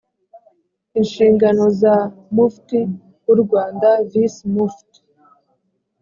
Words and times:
inshingano 0.99 1.63
za 1.81 1.95
mufti 2.35 2.79
w 3.25 3.27
u 3.33 3.35
rwanda 3.43 3.89
visi 4.11 4.43
mufti 4.55 4.99